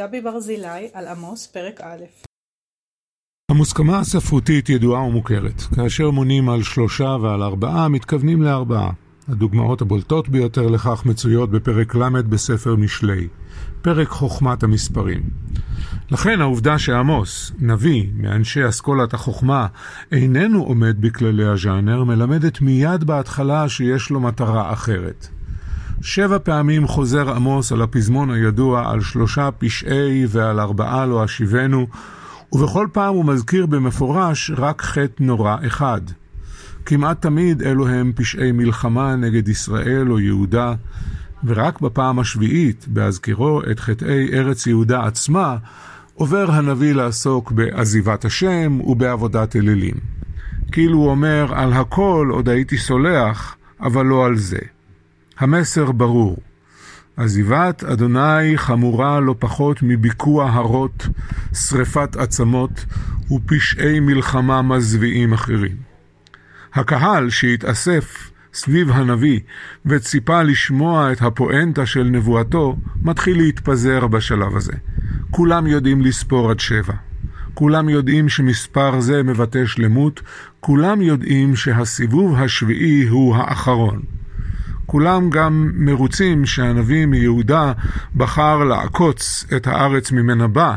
גבי 0.00 0.20
ברזילי 0.20 0.88
על 0.92 1.08
עמוס, 1.08 1.46
פרק 1.46 1.80
א'. 1.80 2.04
המוסכמה 3.50 3.98
הספרותית 3.98 4.68
ידועה 4.68 5.02
ומוכרת. 5.02 5.60
כאשר 5.60 6.10
מונים 6.10 6.48
על 6.48 6.62
שלושה 6.62 7.16
ועל 7.22 7.42
ארבעה, 7.42 7.88
מתכוונים 7.88 8.42
לארבעה. 8.42 8.90
הדוגמאות 9.28 9.82
הבולטות 9.82 10.28
ביותר 10.28 10.66
לכך 10.66 11.06
מצויות 11.06 11.50
בפרק 11.50 11.94
ל' 11.94 12.22
בספר 12.22 12.76
משלי, 12.76 13.28
פרק 13.82 14.08
חוכמת 14.08 14.62
המספרים. 14.62 15.22
לכן 16.10 16.40
העובדה 16.40 16.78
שעמוס, 16.78 17.52
נביא 17.58 18.06
מאנשי 18.14 18.68
אסכולת 18.68 19.14
החוכמה, 19.14 19.66
איננו 20.12 20.64
עומד 20.64 21.00
בכללי 21.00 21.44
הז'אנר, 21.44 22.04
מלמדת 22.04 22.60
מיד 22.60 23.04
בהתחלה 23.04 23.68
שיש 23.68 24.10
לו 24.10 24.20
מטרה 24.20 24.72
אחרת. 24.72 25.28
שבע 26.02 26.38
פעמים 26.42 26.86
חוזר 26.86 27.36
עמוס 27.36 27.72
על 27.72 27.82
הפזמון 27.82 28.30
הידוע 28.30 28.90
על 28.90 29.00
שלושה 29.00 29.50
פשעי 29.58 30.26
ועל 30.28 30.60
ארבעה 30.60 31.06
לא 31.06 31.24
אשיבנו, 31.24 31.86
ובכל 32.52 32.86
פעם 32.92 33.14
הוא 33.14 33.24
מזכיר 33.24 33.66
במפורש 33.66 34.50
רק 34.56 34.82
חטא 34.82 35.22
נורא 35.22 35.56
אחד. 35.66 36.00
כמעט 36.86 37.22
תמיד 37.22 37.62
אלו 37.62 37.88
הם 37.88 38.12
פשעי 38.16 38.52
מלחמה 38.52 39.16
נגד 39.16 39.48
ישראל 39.48 40.12
או 40.12 40.20
יהודה, 40.20 40.74
ורק 41.44 41.80
בפעם 41.80 42.18
השביעית, 42.18 42.84
בהזכירו 42.88 43.60
את 43.70 43.80
חטאי 43.80 44.28
ארץ 44.32 44.66
יהודה 44.66 45.06
עצמה, 45.06 45.56
עובר 46.14 46.50
הנביא 46.50 46.92
לעסוק 46.92 47.52
בעזיבת 47.52 48.24
השם 48.24 48.78
ובעבודת 48.80 49.56
אלילים. 49.56 49.94
כאילו 50.72 50.98
הוא 50.98 51.10
אומר, 51.10 51.46
על 51.54 51.72
הכל 51.72 52.28
עוד 52.30 52.48
הייתי 52.48 52.78
סולח, 52.78 53.56
אבל 53.80 54.06
לא 54.06 54.26
על 54.26 54.36
זה. 54.36 54.58
המסר 55.40 55.92
ברור. 55.92 56.36
עזיבת 57.16 57.84
אדוני 57.84 58.56
חמורה 58.58 59.20
לא 59.20 59.34
פחות 59.38 59.78
מביקוע 59.82 60.50
הרות, 60.50 61.08
שרפת 61.54 62.16
עצמות 62.16 62.84
ופשעי 63.32 64.00
מלחמה 64.00 64.62
מזוויעים 64.62 65.32
אחרים. 65.32 65.76
הקהל 66.74 67.30
שהתאסף 67.30 68.30
סביב 68.54 68.90
הנביא 68.90 69.40
וציפה 69.86 70.42
לשמוע 70.42 71.12
את 71.12 71.22
הפואנטה 71.22 71.86
של 71.86 72.02
נבואתו, 72.02 72.76
מתחיל 73.02 73.36
להתפזר 73.36 74.06
בשלב 74.06 74.56
הזה. 74.56 74.72
כולם 75.30 75.66
יודעים 75.66 76.00
לספור 76.00 76.50
עד 76.50 76.60
שבע. 76.60 76.94
כולם 77.54 77.88
יודעים 77.88 78.28
שמספר 78.28 79.00
זה 79.00 79.22
מבטא 79.22 79.66
שלמות, 79.66 80.20
כולם 80.60 81.02
יודעים 81.02 81.56
שהסיבוב 81.56 82.34
השביעי 82.34 83.08
הוא 83.08 83.36
האחרון. 83.36 84.19
כולם 84.90 85.30
גם 85.30 85.70
מרוצים 85.74 86.46
שהנביא 86.46 87.06
מיהודה 87.06 87.72
בחר 88.16 88.64
לעקוץ 88.64 89.46
את 89.56 89.66
הארץ 89.66 90.12
ממנה 90.12 90.48
בא, 90.48 90.76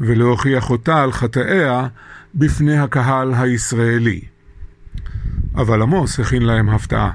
ולהוכיח 0.00 0.70
אותה 0.70 1.02
על 1.02 1.12
חטאיה 1.12 1.86
בפני 2.34 2.78
הקהל 2.78 3.34
הישראלי. 3.34 4.20
אבל 5.54 5.82
עמוס 5.82 6.20
הכין 6.20 6.42
להם 6.42 6.68
הפתעה. 6.68 7.10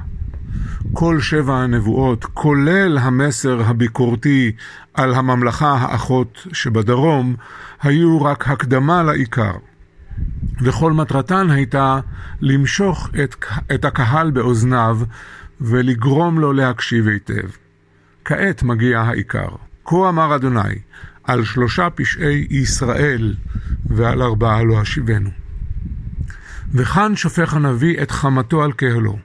כל 0.93 1.21
שבע 1.21 1.55
הנבואות, 1.55 2.25
כולל 2.25 2.97
המסר 2.97 3.61
הביקורתי 3.65 4.51
על 4.93 5.13
הממלכה 5.13 5.71
האחות 5.71 6.47
שבדרום, 6.53 7.35
היו 7.81 8.21
רק 8.21 8.47
הקדמה 8.47 9.03
לעיקר. 9.03 9.53
וכל 10.61 10.93
מטרתן 10.93 11.49
הייתה 11.49 11.99
למשוך 12.41 13.09
את, 13.23 13.35
את 13.75 13.85
הקהל 13.85 14.31
באוזניו 14.31 14.99
ולגרום 15.61 16.39
לו 16.39 16.53
להקשיב 16.53 17.07
היטב. 17.07 17.49
כעת 18.25 18.63
מגיע 18.63 18.99
העיקר. 18.99 19.49
כה 19.85 20.09
אמר 20.09 20.35
אדוני, 20.35 20.79
על 21.23 21.43
שלושה 21.43 21.89
פשעי 21.89 22.47
ישראל 22.49 23.35
ועל 23.85 24.21
ארבעה 24.21 24.63
לא 24.63 24.81
אשיבנו. 24.81 25.29
וכאן 26.73 27.15
שופך 27.15 27.53
הנביא 27.53 28.01
את 28.01 28.11
חמתו 28.11 28.63
על 28.63 28.71
קהלו. 28.71 29.17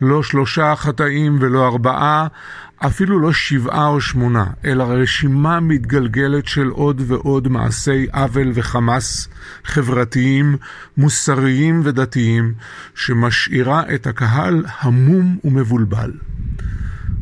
לא 0.00 0.22
שלושה 0.22 0.76
חטאים 0.76 1.38
ולא 1.40 1.66
ארבעה, 1.66 2.26
אפילו 2.86 3.20
לא 3.20 3.32
שבעה 3.32 3.86
או 3.86 4.00
שמונה, 4.00 4.44
אלא 4.64 4.84
רשימה 4.84 5.60
מתגלגלת 5.60 6.46
של 6.48 6.68
עוד 6.68 7.02
ועוד 7.06 7.48
מעשי 7.48 8.06
עוול 8.12 8.52
וחמאס 8.54 9.28
חברתיים, 9.64 10.56
מוסריים 10.96 11.80
ודתיים, 11.84 12.54
שמשאירה 12.94 13.82
את 13.94 14.06
הקהל 14.06 14.64
המום 14.80 15.38
ומבולבל. 15.44 16.12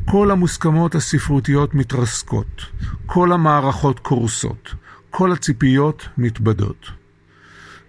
כל 0.05 0.31
המוסכמות 0.31 0.95
הספרותיות 0.95 1.75
מתרסקות, 1.75 2.63
כל 3.07 3.33
המערכות 3.33 3.99
קורסות, 3.99 4.75
כל 5.11 5.33
הציפיות 5.33 6.09
מתבדות. 6.19 6.87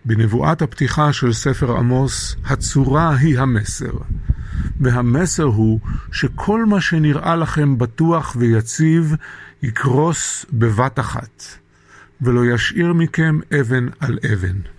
בנבואת 0.06 0.62
הפתיחה 0.62 1.14
של 1.14 1.34
ספר 1.34 1.78
עמוס, 1.78 2.36
הצורה 2.46 3.16
היא 3.16 3.40
המסר. 3.40 3.92
והמסר 4.80 5.44
הוא 5.44 5.80
שכל 6.12 6.66
מה 6.66 6.82
שנראה 6.82 7.36
לכם 7.36 7.78
בטוח 7.78 8.36
ויציב 8.40 9.16
יקרוס 9.64 10.46
בבת 10.54 11.00
אחת, 11.00 11.44
ולא 12.22 12.46
ישאיר 12.46 12.94
מכם 12.94 13.40
אבן 13.60 13.88
על 14.00 14.20
אבן. 14.34 14.79